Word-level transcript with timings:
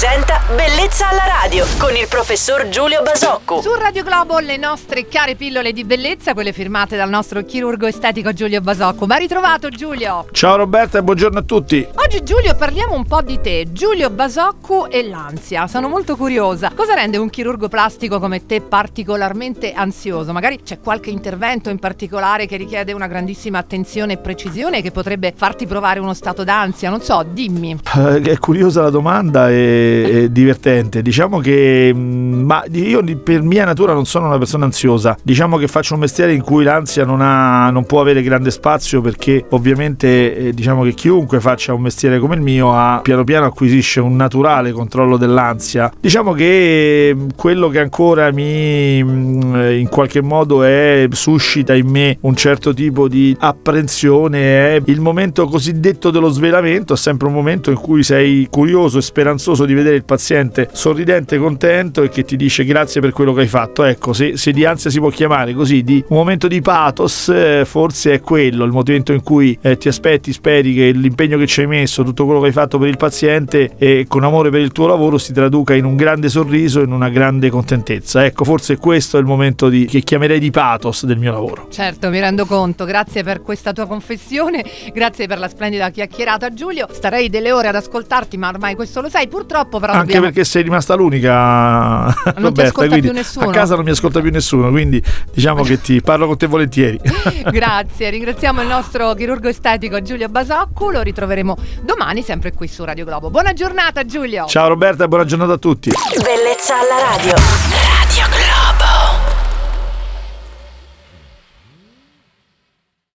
presenta 0.00 0.40
Bellezza 0.54 1.08
alla 1.08 1.24
radio 1.42 1.66
con 1.76 1.96
il 1.96 2.06
professor 2.08 2.68
Giulio 2.68 3.02
Basocco. 3.02 3.60
Su 3.60 3.74
Radio 3.74 4.04
Globo 4.04 4.38
le 4.38 4.56
nostre 4.56 5.08
care 5.08 5.34
pillole 5.34 5.72
di 5.72 5.82
bellezza, 5.82 6.34
quelle 6.34 6.52
firmate 6.52 6.96
dal 6.96 7.08
nostro 7.08 7.42
chirurgo 7.42 7.86
estetico 7.86 8.32
Giulio 8.32 8.60
Basocco. 8.60 9.06
Ma 9.06 9.16
ritrovato 9.16 9.68
Giulio! 9.70 10.26
Ciao 10.30 10.54
Roberta 10.54 10.98
e 10.98 11.02
buongiorno 11.02 11.40
a 11.40 11.42
tutti. 11.42 11.84
Oggi 11.96 12.22
Giulio 12.22 12.54
parliamo 12.54 12.94
un 12.94 13.06
po' 13.06 13.22
di 13.22 13.40
te, 13.40 13.66
Giulio 13.72 14.08
Basocco 14.08 14.88
e 14.88 15.06
l'ansia. 15.08 15.66
Sono 15.66 15.88
molto 15.88 16.14
curiosa. 16.16 16.70
Cosa 16.74 16.94
rende 16.94 17.16
un 17.16 17.28
chirurgo 17.28 17.68
plastico 17.68 18.20
come 18.20 18.46
te 18.46 18.60
particolarmente 18.60 19.72
ansioso? 19.72 20.32
Magari 20.32 20.62
c'è 20.62 20.78
qualche 20.78 21.10
intervento 21.10 21.70
in 21.70 21.80
particolare 21.80 22.46
che 22.46 22.56
richiede 22.56 22.92
una 22.92 23.08
grandissima 23.08 23.58
attenzione 23.58 24.12
e 24.12 24.18
precisione 24.18 24.80
che 24.80 24.92
potrebbe 24.92 25.34
farti 25.36 25.66
provare 25.66 25.98
uno 25.98 26.14
stato 26.14 26.44
d'ansia? 26.44 26.88
Non 26.88 27.02
so, 27.02 27.24
dimmi. 27.28 27.76
Eh, 27.96 28.22
È 28.22 28.38
curiosa 28.38 28.82
la 28.82 28.90
domanda 28.90 29.50
e, 29.50 29.86
e 29.88 30.32
divertente. 30.32 31.02
Diciamo 31.02 31.38
che 31.38 31.92
mm, 31.94 32.44
ma 32.48 32.64
io 32.72 33.02
per 33.22 33.42
mia 33.42 33.64
natura 33.64 33.92
non 33.92 34.06
sono 34.06 34.26
una 34.26 34.38
persona 34.38 34.64
ansiosa. 34.64 35.16
Diciamo 35.22 35.56
che 35.56 35.68
faccio 35.68 35.94
un 35.94 36.00
mestiere 36.00 36.32
in 36.32 36.42
cui 36.42 36.64
l'ansia 36.64 37.04
non, 37.04 37.20
ha, 37.20 37.70
non 37.70 37.84
può 37.84 38.00
avere 38.00 38.22
grande 38.22 38.50
spazio 38.50 39.00
perché 39.00 39.44
ovviamente 39.50 40.36
eh, 40.36 40.52
diciamo 40.52 40.82
che 40.82 40.94
chiunque 40.94 41.40
faccia 41.40 41.74
un 41.74 41.82
mestiere 41.82 42.18
come 42.18 42.36
il 42.36 42.40
mio 42.40 42.74
ha, 42.74 43.00
piano 43.02 43.24
piano 43.24 43.46
acquisisce 43.46 44.00
un 44.00 44.16
naturale 44.16 44.72
controllo 44.72 45.16
dell'ansia. 45.16 45.92
Diciamo 46.00 46.32
che 46.32 47.12
mm, 47.14 47.28
quello 47.36 47.68
che 47.68 47.80
ancora 47.80 48.30
mi 48.32 49.02
mm, 49.02 49.54
eh, 49.56 49.78
in 49.78 49.88
qualche 49.88 50.22
modo 50.22 50.62
è, 50.62 51.06
suscita 51.10 51.74
in 51.74 51.88
me 51.88 52.16
un 52.22 52.34
certo 52.34 52.72
tipo 52.72 53.08
di 53.08 53.36
apprensione 53.38 54.76
è 54.76 54.82
il 54.86 55.00
momento 55.00 55.46
cosiddetto 55.46 56.10
dello 56.10 56.28
svelamento, 56.28 56.94
è 56.94 56.96
sempre 56.96 57.26
un 57.26 57.34
momento 57.34 57.70
in 57.70 57.76
cui 57.76 58.02
sei 58.02 58.46
curioso 58.50 58.98
e 58.98 59.02
speranzoso 59.02 59.64
di 59.68 59.74
vedere 59.74 59.96
il 59.96 60.04
paziente 60.04 60.68
sorridente, 60.72 61.38
contento 61.38 62.02
e 62.02 62.08
che 62.08 62.24
ti 62.24 62.36
dice 62.36 62.64
grazie 62.64 63.00
per 63.00 63.12
quello 63.12 63.32
che 63.32 63.42
hai 63.42 63.46
fatto. 63.46 63.84
Ecco, 63.84 64.12
se, 64.12 64.36
se 64.36 64.52
di 64.52 64.64
ansia 64.64 64.90
si 64.90 64.98
può 64.98 65.10
chiamare 65.10 65.54
così, 65.54 65.82
di 65.82 66.02
un 66.08 66.16
momento 66.16 66.48
di 66.48 66.60
pathos, 66.60 67.28
eh, 67.28 67.62
forse 67.64 68.14
è 68.14 68.20
quello, 68.20 68.64
il 68.64 68.72
momento 68.72 69.12
in 69.12 69.22
cui 69.22 69.56
eh, 69.60 69.76
ti 69.76 69.88
aspetti, 69.88 70.32
speri 70.32 70.74
che 70.74 70.90
l'impegno 70.90 71.38
che 71.38 71.46
ci 71.46 71.60
hai 71.60 71.66
messo, 71.66 72.02
tutto 72.02 72.24
quello 72.24 72.40
che 72.40 72.46
hai 72.46 72.52
fatto 72.52 72.78
per 72.78 72.88
il 72.88 72.96
paziente 72.96 73.72
e 73.78 74.06
con 74.08 74.24
amore 74.24 74.50
per 74.50 74.60
il 74.60 74.72
tuo 74.72 74.86
lavoro 74.86 75.18
si 75.18 75.32
traduca 75.32 75.74
in 75.74 75.84
un 75.84 75.96
grande 75.96 76.28
sorriso, 76.28 76.80
in 76.80 76.92
una 76.92 77.08
grande 77.08 77.50
contentezza. 77.50 78.24
Ecco, 78.24 78.44
forse 78.44 78.76
questo 78.76 79.16
è 79.16 79.20
il 79.20 79.26
momento 79.26 79.68
di, 79.68 79.84
che 79.84 80.00
chiamerei 80.00 80.38
di 80.38 80.50
pathos 80.50 81.04
del 81.04 81.18
mio 81.18 81.32
lavoro. 81.32 81.68
Certo, 81.70 82.08
mi 82.10 82.20
rendo 82.20 82.46
conto. 82.46 82.84
Grazie 82.84 83.22
per 83.22 83.42
questa 83.42 83.72
tua 83.72 83.86
confessione, 83.86 84.64
grazie 84.92 85.26
per 85.26 85.38
la 85.38 85.48
splendida 85.48 85.90
chiacchierata 85.90 86.52
Giulio. 86.52 86.86
Starei 86.90 87.28
delle 87.28 87.52
ore 87.52 87.68
ad 87.68 87.74
ascoltarti, 87.74 88.36
ma 88.36 88.48
ormai 88.48 88.74
questo 88.74 89.00
lo 89.00 89.08
sai. 89.08 89.28
Purtroppo 89.28 89.57
però 89.66 89.92
Anche 89.92 90.04
dobbiamo... 90.04 90.26
perché 90.26 90.44
sei 90.44 90.62
rimasta 90.62 90.94
l'unica, 90.94 92.14
ti 92.24 92.32
Roberta, 92.36 92.62
ascolta 92.62 92.88
quindi 92.88 93.00
più 93.00 93.12
nessuno. 93.12 93.48
a 93.48 93.52
casa 93.52 93.74
non 93.74 93.84
mi 93.84 93.90
ascolta 93.90 94.20
più 94.20 94.30
nessuno, 94.30 94.70
quindi 94.70 95.02
diciamo 95.32 95.62
che 95.62 95.80
ti 95.80 96.00
parlo 96.00 96.26
con 96.26 96.36
te 96.36 96.46
volentieri. 96.46 96.98
Grazie, 97.50 98.10
ringraziamo 98.10 98.62
il 98.62 98.68
nostro 98.68 99.14
chirurgo 99.14 99.48
estetico 99.48 100.00
Giulio 100.02 100.28
Basocco, 100.28 100.90
lo 100.90 101.02
ritroveremo 101.02 101.56
domani 101.82 102.22
sempre 102.22 102.52
qui 102.52 102.68
su 102.68 102.84
Radio 102.84 103.04
Globo. 103.04 103.30
Buona 103.30 103.52
giornata 103.52 104.04
Giulio! 104.04 104.46
Ciao 104.46 104.68
Roberta 104.68 105.04
e 105.04 105.08
buona 105.08 105.24
giornata 105.24 105.54
a 105.54 105.58
tutti. 105.58 105.90
Bellezza 105.90 106.74
alla 106.74 107.16
radio. 107.16 107.67